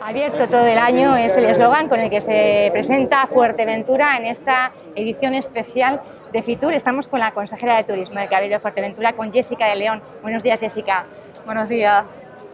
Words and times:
Abierto 0.00 0.46
todo 0.48 0.64
el 0.64 0.78
año 0.78 1.16
es 1.16 1.36
el 1.36 1.46
eslogan 1.46 1.88
con 1.88 1.98
el 1.98 2.08
que 2.08 2.20
se 2.20 2.68
presenta 2.72 3.26
Fuerteventura 3.26 4.16
en 4.16 4.26
esta 4.26 4.70
edición 4.94 5.34
especial 5.34 6.00
de 6.32 6.40
FITUR. 6.40 6.72
Estamos 6.72 7.08
con 7.08 7.18
la 7.18 7.32
consejera 7.32 7.76
de 7.76 7.82
Turismo 7.82 8.20
del 8.20 8.28
Cabildo 8.28 8.54
de 8.54 8.60
Fuerteventura, 8.60 9.14
con 9.14 9.32
Jessica 9.32 9.66
de 9.66 9.74
León. 9.74 10.00
Buenos 10.22 10.44
días, 10.44 10.60
Jessica. 10.60 11.04
Buenos 11.44 11.68
días. 11.68 12.04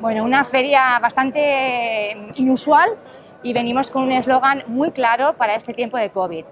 Bueno, 0.00 0.24
una 0.24 0.46
feria 0.46 0.98
bastante 1.00 2.16
inusual 2.36 2.88
y 3.42 3.52
venimos 3.52 3.90
con 3.90 4.04
un 4.04 4.12
eslogan 4.12 4.64
muy 4.66 4.90
claro 4.92 5.34
para 5.34 5.54
este 5.54 5.72
tiempo 5.72 5.98
de 5.98 6.08
COVID. 6.08 6.46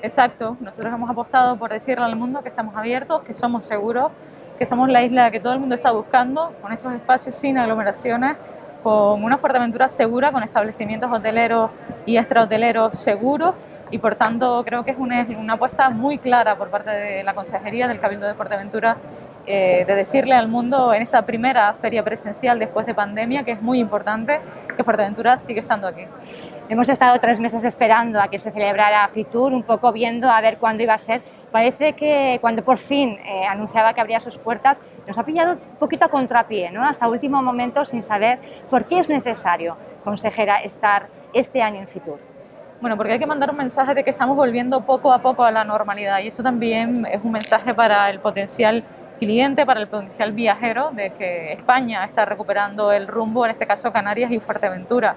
Exacto, 0.00 0.56
nosotros 0.60 0.94
hemos 0.94 1.10
apostado 1.10 1.58
por 1.58 1.70
decirle 1.70 2.06
al 2.06 2.16
mundo 2.16 2.42
que 2.42 2.48
estamos 2.48 2.74
abiertos, 2.74 3.20
que 3.20 3.34
somos 3.34 3.66
seguros, 3.66 4.12
que 4.58 4.64
somos 4.64 4.88
la 4.88 5.02
isla 5.02 5.30
que 5.30 5.40
todo 5.40 5.52
el 5.52 5.60
mundo 5.60 5.74
está 5.74 5.92
buscando, 5.92 6.54
con 6.62 6.72
esos 6.72 6.94
espacios 6.94 7.34
sin 7.34 7.58
aglomeraciones 7.58 8.38
con 8.82 9.24
una 9.24 9.38
Fuerteventura 9.38 9.88
segura, 9.88 10.32
con 10.32 10.42
establecimientos 10.42 11.10
hoteleros 11.12 11.70
y 12.06 12.16
extrahoteleros 12.16 12.94
seguros 12.96 13.54
y 13.90 13.98
por 13.98 14.14
tanto 14.14 14.62
creo 14.64 14.84
que 14.84 14.90
es 14.90 14.98
una, 14.98 15.26
apuesta 15.52 15.90
muy 15.90 16.18
clara 16.18 16.56
por 16.56 16.68
parte 16.70 16.90
de 16.90 17.24
la 17.24 17.34
Consejería 17.34 17.88
del 17.88 18.00
Cabildo 18.00 18.26
de 18.26 18.34
Fuerteventura 18.34 18.98
eh, 19.46 19.84
de 19.86 19.94
decirle 19.94 20.34
al 20.34 20.48
mundo 20.48 20.92
en 20.92 21.00
esta 21.00 21.24
primera 21.24 21.72
feria 21.74 22.04
presencial 22.04 22.58
después 22.58 22.84
de 22.86 22.94
pandemia 22.94 23.44
que 23.44 23.52
es 23.52 23.62
muy 23.62 23.78
importante 23.78 24.40
que 24.76 24.84
Fuerteventura 24.84 25.36
sigue 25.36 25.60
estando 25.60 25.86
aquí. 25.86 26.02
Hemos 26.70 26.90
estado 26.90 27.18
tres 27.18 27.40
meses 27.40 27.64
esperando 27.64 28.20
a 28.20 28.28
que 28.28 28.38
se 28.38 28.50
celebrara 28.50 29.08
Fitur, 29.08 29.54
un 29.54 29.62
poco 29.62 29.90
viendo 29.90 30.28
a 30.28 30.38
ver 30.42 30.58
cuándo 30.58 30.82
iba 30.82 30.92
a 30.92 30.98
ser. 30.98 31.22
Parece 31.50 31.94
que 31.94 32.36
cuando 32.42 32.62
por 32.62 32.76
fin 32.76 33.18
eh, 33.24 33.46
anunciaba 33.46 33.94
que 33.94 34.02
abría 34.02 34.20
sus 34.20 34.36
puertas, 34.36 34.82
nos 35.06 35.16
ha 35.16 35.24
pillado 35.24 35.54
un 35.54 35.58
poquito 35.78 36.04
a 36.04 36.08
contrapié, 36.08 36.70
¿no? 36.70 36.84
hasta 36.86 37.08
último 37.08 37.42
momento 37.42 37.86
sin 37.86 38.02
saber 38.02 38.38
por 38.68 38.84
qué 38.84 38.98
es 38.98 39.08
necesario, 39.08 39.78
consejera, 40.04 40.60
estar 40.60 41.08
este 41.32 41.62
año 41.62 41.80
en 41.80 41.88
Fitur. 41.88 42.18
Bueno, 42.82 42.98
porque 42.98 43.14
hay 43.14 43.18
que 43.18 43.26
mandar 43.26 43.50
un 43.50 43.56
mensaje 43.56 43.94
de 43.94 44.04
que 44.04 44.10
estamos 44.10 44.36
volviendo 44.36 44.82
poco 44.82 45.10
a 45.10 45.22
poco 45.22 45.44
a 45.44 45.50
la 45.50 45.64
normalidad 45.64 46.20
y 46.20 46.26
eso 46.26 46.42
también 46.42 47.06
es 47.10 47.24
un 47.24 47.32
mensaje 47.32 47.72
para 47.72 48.10
el 48.10 48.20
potencial 48.20 48.84
cliente, 49.18 49.64
para 49.64 49.80
el 49.80 49.88
potencial 49.88 50.32
viajero, 50.32 50.90
de 50.90 51.10
que 51.10 51.54
España 51.54 52.04
está 52.04 52.26
recuperando 52.26 52.92
el 52.92 53.08
rumbo, 53.08 53.46
en 53.46 53.52
este 53.52 53.66
caso 53.66 53.90
Canarias 53.90 54.30
y 54.30 54.38
Fuerteventura. 54.38 55.16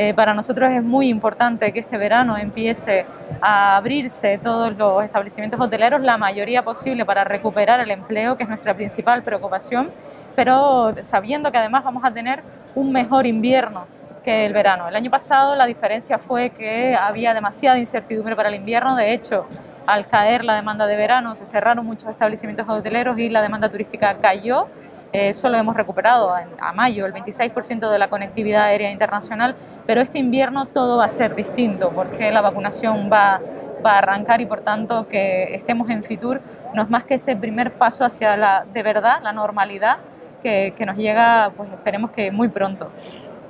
Eh, 0.00 0.14
para 0.14 0.32
nosotros 0.32 0.70
es 0.70 0.84
muy 0.84 1.08
importante 1.08 1.72
que 1.72 1.80
este 1.80 1.98
verano 1.98 2.36
empiece 2.38 3.04
a 3.40 3.76
abrirse 3.76 4.38
todos 4.38 4.76
los 4.76 5.02
establecimientos 5.02 5.60
hoteleros, 5.60 6.00
la 6.02 6.16
mayoría 6.16 6.62
posible 6.62 7.04
para 7.04 7.24
recuperar 7.24 7.80
el 7.80 7.90
empleo, 7.90 8.36
que 8.36 8.44
es 8.44 8.48
nuestra 8.48 8.74
principal 8.74 9.24
preocupación, 9.24 9.90
pero 10.36 10.94
sabiendo 11.02 11.50
que 11.50 11.58
además 11.58 11.82
vamos 11.82 12.04
a 12.04 12.12
tener 12.12 12.44
un 12.76 12.92
mejor 12.92 13.26
invierno 13.26 13.88
que 14.22 14.46
el 14.46 14.52
verano. 14.52 14.86
El 14.86 14.94
año 14.94 15.10
pasado 15.10 15.56
la 15.56 15.66
diferencia 15.66 16.20
fue 16.20 16.50
que 16.50 16.94
había 16.94 17.34
demasiada 17.34 17.76
incertidumbre 17.76 18.36
para 18.36 18.50
el 18.50 18.54
invierno, 18.54 18.94
de 18.94 19.12
hecho, 19.12 19.48
al 19.88 20.06
caer 20.06 20.44
la 20.44 20.54
demanda 20.54 20.86
de 20.86 20.96
verano 20.96 21.34
se 21.34 21.44
cerraron 21.44 21.84
muchos 21.84 22.08
establecimientos 22.08 22.68
hoteleros 22.68 23.18
y 23.18 23.30
la 23.30 23.42
demanda 23.42 23.68
turística 23.68 24.16
cayó. 24.18 24.68
Eso 25.12 25.48
lo 25.48 25.56
hemos 25.56 25.74
recuperado 25.74 26.34
a 26.34 26.72
mayo, 26.72 27.06
el 27.06 27.14
26% 27.14 27.90
de 27.90 27.98
la 27.98 28.08
conectividad 28.08 28.64
aérea 28.64 28.90
internacional, 28.90 29.56
pero 29.86 30.02
este 30.02 30.18
invierno 30.18 30.66
todo 30.66 30.98
va 30.98 31.06
a 31.06 31.08
ser 31.08 31.34
distinto 31.34 31.90
porque 31.94 32.30
la 32.30 32.42
vacunación 32.42 33.08
va, 33.10 33.40
va 33.84 33.92
a 33.92 33.98
arrancar 33.98 34.42
y 34.42 34.46
por 34.46 34.60
tanto 34.60 35.08
que 35.08 35.54
estemos 35.54 35.88
en 35.88 36.04
Fitur 36.04 36.42
no 36.74 36.82
es 36.82 36.90
más 36.90 37.04
que 37.04 37.14
ese 37.14 37.36
primer 37.36 37.72
paso 37.72 38.04
hacia 38.04 38.36
la, 38.36 38.66
de 38.70 38.82
verdad, 38.82 39.20
la 39.22 39.32
normalidad 39.32 39.96
que, 40.42 40.74
que 40.76 40.84
nos 40.84 40.96
llega, 40.96 41.52
pues 41.56 41.70
esperemos 41.70 42.10
que 42.10 42.30
muy 42.30 42.48
pronto. 42.48 42.90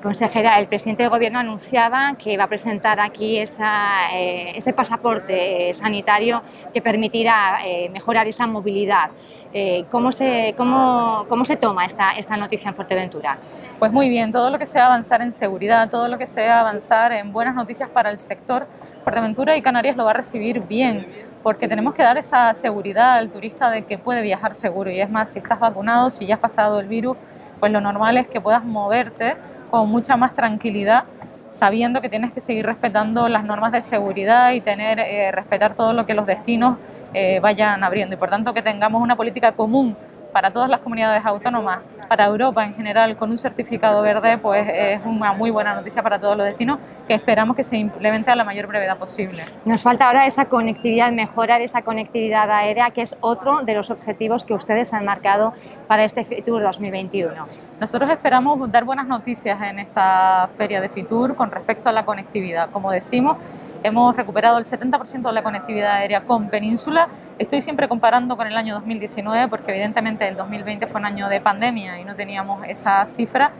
Consejera, 0.02 0.60
el 0.60 0.68
presidente 0.68 1.02
del 1.02 1.10
Gobierno 1.10 1.40
anunciaba 1.40 2.14
que 2.16 2.36
va 2.36 2.44
a 2.44 2.46
presentar 2.46 3.00
aquí 3.00 3.38
esa, 3.38 4.14
eh, 4.14 4.52
ese 4.54 4.72
pasaporte 4.72 5.74
sanitario 5.74 6.40
que 6.72 6.80
permitirá 6.80 7.58
eh, 7.64 7.88
mejorar 7.88 8.28
esa 8.28 8.46
movilidad. 8.46 9.10
Eh, 9.52 9.86
¿cómo, 9.90 10.12
se, 10.12 10.54
cómo, 10.56 11.26
cómo, 11.28 11.44
se 11.44 11.56
toma 11.56 11.84
esta, 11.84 12.12
esta 12.12 12.36
noticia 12.36 12.68
en 12.68 12.76
Fuerteventura? 12.76 13.38
Pues 13.80 13.90
muy 13.90 14.08
bien, 14.08 14.30
todo 14.30 14.50
lo 14.50 14.58
que 14.58 14.66
sea 14.66 14.86
avanzar 14.86 15.20
en 15.20 15.32
seguridad, 15.32 15.90
todo 15.90 16.06
lo 16.06 16.16
que 16.16 16.28
sea 16.28 16.60
avanzar 16.60 17.12
en 17.12 17.32
buenas 17.32 17.56
noticias 17.56 17.88
para 17.88 18.10
el 18.10 18.18
sector, 18.18 18.68
Fuerteventura 19.02 19.56
y 19.56 19.62
Canarias 19.62 19.96
lo 19.96 20.04
va 20.04 20.10
a 20.10 20.14
recibir 20.14 20.60
bien, 20.60 21.08
porque 21.42 21.66
tenemos 21.66 21.94
que 21.94 22.04
dar 22.04 22.18
esa 22.18 22.54
seguridad 22.54 23.14
al 23.14 23.30
turista 23.30 23.68
de 23.70 23.84
que 23.84 23.98
puede 23.98 24.22
viajar 24.22 24.54
seguro. 24.54 24.90
Y 24.90 25.00
es 25.00 25.10
más, 25.10 25.32
si 25.32 25.40
estás 25.40 25.58
vacunado, 25.58 26.08
si 26.10 26.26
ya 26.26 26.34
has 26.34 26.40
pasado 26.40 26.78
el 26.78 26.86
virus, 26.86 27.16
pues 27.58 27.72
lo 27.72 27.80
normal 27.80 28.16
es 28.16 28.28
que 28.28 28.40
puedas 28.40 28.64
moverte 28.64 29.36
con 29.70 29.88
mucha 29.88 30.16
más 30.16 30.34
tranquilidad, 30.34 31.04
sabiendo 31.50 32.00
que 32.00 32.08
tienes 32.08 32.32
que 32.32 32.40
seguir 32.40 32.66
respetando 32.66 33.28
las 33.28 33.44
normas 33.44 33.72
de 33.72 33.82
seguridad 33.82 34.52
y 34.52 34.60
tener, 34.60 34.98
eh, 34.98 35.30
respetar 35.32 35.74
todo 35.74 35.92
lo 35.92 36.06
que 36.06 36.14
los 36.14 36.26
destinos 36.26 36.76
eh, 37.14 37.40
vayan 37.40 37.82
abriendo. 37.84 38.14
Y 38.14 38.18
por 38.18 38.30
tanto 38.30 38.52
que 38.54 38.62
tengamos 38.62 39.02
una 39.02 39.16
política 39.16 39.52
común 39.52 39.96
para 40.32 40.50
todas 40.50 40.68
las 40.68 40.80
comunidades 40.80 41.24
autónomas, 41.24 41.80
para 42.08 42.24
Europa 42.26 42.64
en 42.64 42.74
general, 42.74 43.16
con 43.16 43.30
un 43.30 43.38
certificado 43.38 44.02
verde, 44.02 44.38
pues 44.38 44.66
es 44.68 45.00
una 45.04 45.32
muy 45.32 45.50
buena 45.50 45.74
noticia 45.74 46.02
para 46.02 46.18
todos 46.18 46.36
los 46.36 46.46
destinos 46.46 46.78
que 47.06 47.14
esperamos 47.14 47.56
que 47.56 47.62
se 47.62 47.76
implemente 47.76 48.30
a 48.30 48.36
la 48.36 48.44
mayor 48.44 48.66
brevedad 48.66 48.96
posible. 48.98 49.44
Nos 49.64 49.82
falta 49.82 50.06
ahora 50.06 50.26
esa 50.26 50.46
conectividad, 50.46 51.12
mejorar 51.12 51.60
esa 51.60 51.82
conectividad 51.82 52.50
aérea, 52.50 52.90
que 52.90 53.02
es 53.02 53.16
otro 53.20 53.60
de 53.62 53.74
los 53.74 53.90
objetivos 53.90 54.44
que 54.44 54.54
ustedes 54.54 54.92
han 54.92 55.04
marcado 55.04 55.52
para 55.86 56.04
este 56.04 56.24
FITUR 56.24 56.62
2021. 56.62 57.34
Nosotros 57.80 58.10
esperamos 58.10 58.70
dar 58.70 58.84
buenas 58.84 59.06
noticias 59.06 59.60
en 59.62 59.78
esta 59.78 60.50
feria 60.56 60.80
de 60.80 60.88
FITUR 60.88 61.34
con 61.34 61.50
respecto 61.50 61.88
a 61.88 61.92
la 61.92 62.04
conectividad. 62.04 62.70
Como 62.70 62.90
decimos, 62.90 63.36
hemos 63.82 64.16
recuperado 64.16 64.58
el 64.58 64.64
70% 64.64 65.22
de 65.22 65.32
la 65.32 65.42
conectividad 65.42 65.92
aérea 65.92 66.22
con 66.22 66.48
Península. 66.48 67.08
Estoy 67.38 67.62
siempre 67.62 67.86
comparando 67.86 68.36
con 68.36 68.48
el 68.48 68.56
año 68.56 68.74
2019 68.74 69.46
porque 69.46 69.70
evidentemente 69.70 70.26
el 70.26 70.36
2020 70.36 70.88
fue 70.88 70.98
un 70.98 71.06
año 71.06 71.28
de 71.28 71.40
pandemia 71.40 72.00
y 72.00 72.04
no 72.04 72.16
teníamos 72.16 72.66
esa 72.66 73.06
cifra. 73.06 73.52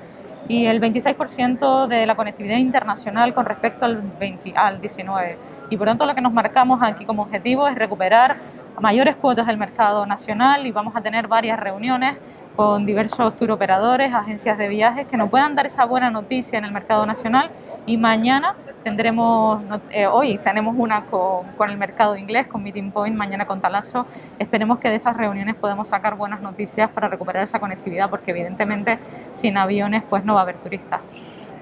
Y 0.48 0.66
el 0.66 0.80
26% 0.80 1.86
de 1.86 2.04
la 2.04 2.16
conectividad 2.16 2.56
internacional 2.56 3.32
con 3.34 3.46
respecto 3.46 3.84
al, 3.84 4.02
20, 4.18 4.54
al 4.56 4.80
19. 4.80 5.38
Y 5.70 5.76
por 5.76 5.86
tanto 5.86 6.06
lo 6.06 6.14
que 6.16 6.20
nos 6.20 6.32
marcamos 6.32 6.82
aquí 6.82 7.04
como 7.04 7.22
objetivo 7.22 7.68
es 7.68 7.76
recuperar 7.76 8.38
mayores 8.80 9.14
cuotas 9.14 9.46
del 9.46 9.58
mercado 9.58 10.06
nacional 10.06 10.66
y 10.66 10.72
vamos 10.72 10.96
a 10.96 11.00
tener 11.00 11.28
varias 11.28 11.60
reuniones 11.60 12.16
con 12.56 12.84
diversos 12.84 13.36
tour 13.36 13.52
operadores, 13.52 14.12
agencias 14.12 14.58
de 14.58 14.68
viajes 14.68 15.06
que 15.06 15.16
nos 15.16 15.30
puedan 15.30 15.54
dar 15.54 15.66
esa 15.66 15.84
buena 15.84 16.10
noticia 16.10 16.58
en 16.58 16.64
el 16.64 16.72
mercado 16.72 17.06
nacional 17.06 17.50
y 17.86 17.96
mañana 17.96 18.56
Tendremos, 18.88 19.62
eh, 19.90 20.06
hoy 20.06 20.38
tenemos 20.38 20.74
una 20.78 21.04
con, 21.04 21.68
el 21.68 21.76
mercado 21.76 22.16
inglés, 22.16 22.46
con 22.46 22.62
Meeting 22.62 22.90
Point, 22.90 23.14
mañana 23.14 23.44
con 23.44 23.60
Talasso. 23.60 24.06
Esperemos 24.38 24.78
que 24.78 24.88
de 24.88 24.96
esas 24.96 25.14
reuniones 25.14 25.56
podamos 25.56 25.88
sacar 25.88 26.14
buenas 26.14 26.40
noticias 26.40 26.88
para 26.88 27.06
recuperar 27.06 27.42
esa 27.42 27.60
conectividad, 27.60 28.08
porque 28.08 28.30
evidentemente 28.30 28.98
sin 29.34 29.58
aviones 29.58 30.04
pues 30.08 30.24
no 30.24 30.32
va 30.32 30.40
a 30.40 30.42
haber 30.44 30.56
turistas. 30.56 31.02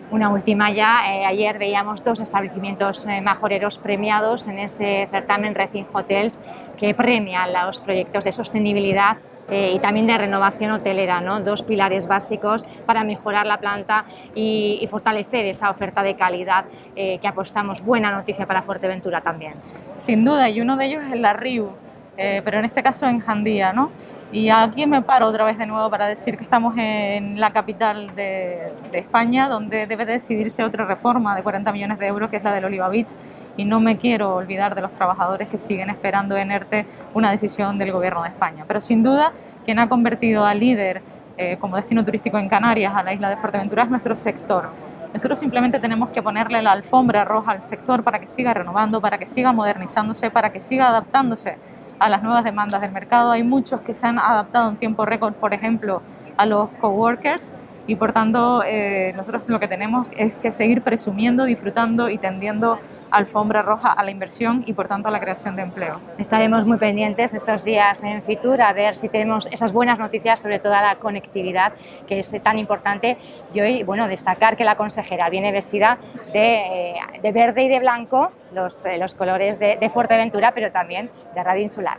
Una 0.09 0.28
última 0.28 0.71
ya, 0.71 1.12
eh, 1.12 1.25
ayer 1.25 1.59
veíamos 1.59 2.05
dos 2.05 2.21
establecimientos 2.21 3.05
eh, 3.09 3.21
majoreros 3.21 3.77
premiados 3.78 4.47
en 4.47 4.61
ese 4.61 5.09
certamen 5.11 5.56
Recin 5.56 5.84
Hotels 5.93 6.41
que 6.78 6.94
premia 6.94 7.49
los 7.49 7.81
proyectos 7.81 8.22
de 8.22 8.31
sostenibilidad 8.31 9.16
eh, 9.50 9.72
y 9.75 9.81
también 9.81 10.06
de 10.06 10.16
renovación 10.16 10.71
hotelera, 10.71 11.21
¿no? 11.21 11.41
dos 11.41 11.65
pilares 11.65 12.06
básicos 12.06 12.65
para 12.87 13.03
mejorar 13.03 13.47
la 13.47 13.59
planta 13.59 14.05
y, 14.34 14.87
fortalecer 14.89 15.45
esa 15.47 15.71
oferta 15.71 16.05
de 16.05 16.15
calidad 16.15 16.66
que 16.95 17.27
apostamos. 17.27 17.81
Buena 17.81 18.12
noticia 18.12 18.47
para 18.47 18.62
Fuerteventura 18.62 19.21
también. 19.21 19.55
Sin 19.97 20.25
duda, 20.25 20.49
y 20.49 20.61
uno 20.61 20.77
de 20.77 20.87
ellos 20.87 21.05
es 21.12 21.19
la 21.19 21.33
RIU, 21.33 21.71
pero 22.16 22.61
en 22.61 22.65
este 22.65 22.84
caso 22.84 23.06
en 23.06 23.19
Jandía. 23.19 23.72
¿no? 23.72 23.91
Y 24.33 24.49
aquí 24.49 24.87
me 24.87 25.03
paro 25.03 25.29
otra 25.29 25.45
vez 25.45 25.57
de 25.57 25.67
nuevo 25.67 25.89
para 25.89 26.09
decir 26.09 26.37
que 26.37 26.43
estamos 26.43 26.75
en 26.77 27.39
la 27.39 27.53
capital 27.53 28.15
de, 28.17 28.73
España, 28.93 29.49
donde 29.49 29.87
debe 29.87 30.05
decidirse 30.05 30.65
otra 30.65 30.85
reforma 30.85 31.37
de 31.37 31.43
40 31.45 31.71
millones 31.71 31.99
de 31.99 32.07
euros, 32.09 32.28
que 32.28 32.37
es 32.37 32.43
la 32.43 32.53
del 32.53 32.65
Oliva 32.65 32.89
Beach. 32.89 33.11
Y 33.57 33.65
no 33.65 33.78
me 33.78 33.99
quiero 33.99 34.34
olvidar 34.34 34.75
de 34.75 34.81
los 34.81 34.93
trabajadores 34.93 35.47
que 35.49 35.59
siguen 35.59 35.91
esperando 35.91 36.37
en 36.37 36.51
ERTE 36.51 36.87
una 37.15 37.31
decisión 37.31 37.78
del 37.78 37.93
Gobierno 37.93 38.23
de 38.23 38.31
España. 38.31 38.65
Pero 38.67 38.81
sin 38.81 39.03
duda, 39.03 39.33
quien 39.65 39.78
ha 39.78 39.89
convertido 39.89 40.45
a 40.45 40.55
líder 40.55 41.03
eh, 41.37 41.57
como 41.59 41.77
destino 41.77 42.05
turístico 42.05 42.37
en 42.39 42.49
Canarias, 42.49 42.95
a 42.97 43.05
la 43.05 43.13
isla 43.15 43.29
de 43.31 43.37
Fuerteventura, 43.37 43.84
es 43.84 43.91
nuestro 43.91 44.17
sector. 44.17 44.71
Nosotros 45.13 45.39
simplemente 45.39 45.79
tenemos 45.79 46.09
que 46.09 46.22
ponerle 46.22 46.63
la 46.63 46.72
alfombra 46.72 47.25
roja 47.25 47.53
al 47.53 47.63
sector 47.63 48.03
para 48.03 48.19
que 48.19 48.27
siga 48.27 48.53
renovando, 48.53 49.01
para 49.01 49.19
que 49.19 49.27
siga 49.27 49.53
modernizándose, 49.53 50.31
para 50.31 50.51
que 50.51 50.59
siga 50.59 50.89
adaptándose 50.89 51.59
a 51.98 52.09
las 52.09 52.22
nuevas 52.22 52.45
demandas 52.45 52.81
del 52.81 52.93
mercado. 52.93 53.33
Hay 53.33 53.43
muchos 53.43 53.81
que 53.81 53.95
se 53.95 54.07
han 54.07 54.19
adaptado 54.19 54.71
en 54.71 54.77
tiempo 54.77 55.04
récord, 55.04 55.34
por 55.34 55.54
ejemplo, 55.54 56.03
a 56.37 56.47
los 56.47 56.71
coworkers 56.81 57.54
y 57.87 57.97
por 57.97 58.13
tanto 58.13 58.63
eh, 58.65 59.13
nosotros 59.16 59.45
lo 59.47 59.60
que 59.60 59.69
tenemos 59.69 60.07
es 60.16 60.34
que 60.34 60.51
seguir 60.51 60.83
presumiendo, 60.83 61.45
disfrutando 61.45 62.09
y 62.09 62.19
tendiendo 62.19 62.78
alfombra 63.11 63.63
roja 63.63 63.93
a 63.93 64.03
la 64.05 64.11
inversión 64.11 64.65
y 64.67 64.73
por 64.73 64.89
tanto 64.89 65.09
a 65.09 65.11
la 65.11 65.21
creación 65.21 65.57
de 65.57 65.63
empleo. 65.63 66.01
Estaremos 66.19 66.67
muy 66.67 66.79
pendientes 66.79 67.35
estos 67.35 67.65
días 67.65 68.03
en 68.03 68.23
Fitur 68.23 68.61
a 68.61 68.73
ver 68.73 68.97
si 68.97 69.09
tenemos 69.09 69.49
esas 69.51 69.73
buenas 69.73 69.99
noticias 69.99 70.41
sobre 70.41 70.59
toda 70.59 70.83
la 70.83 70.97
conectividad 70.97 71.73
que 72.07 72.19
es 72.19 72.31
tan 72.43 72.59
importante 72.59 73.17
y 73.53 73.61
hoy, 73.61 73.83
bueno, 73.83 74.09
destacar 74.09 74.57
que 74.57 74.65
la 74.65 74.77
consejera 74.77 75.29
viene 75.31 75.53
vestida 75.53 75.99
de, 76.33 76.95
eh, 77.23 77.33
verde 77.33 77.65
y 77.65 77.69
de 77.69 77.81
blanco, 77.81 78.33
los, 78.53 78.85
eh, 78.85 78.99
los 78.99 79.15
colores 79.15 79.59
de, 79.59 79.77
de 79.77 79.91
Fuerteventura, 79.91 80.53
pero 80.53 80.71
también 80.73 81.11
de 81.35 81.43
Radio 81.43 81.63
Insular. 81.63 81.99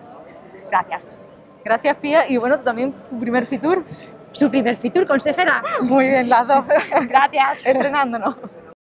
Gracias. 0.70 1.14
Gracias, 1.64 1.98
Pía. 1.98 2.30
Y 2.30 2.38
bueno, 2.38 2.60
también 2.60 2.94
tu 3.10 3.20
primer 3.20 3.46
Fitur. 3.46 3.84
Su 4.32 4.50
primer 4.50 4.76
Fitur, 4.76 5.06
consejera. 5.06 5.64
Muy 5.82 6.08
bien, 6.08 6.30
las 6.30 6.48
dos. 6.48 6.66
Gracias. 7.10 7.66
Entrenándonos. 7.66 8.36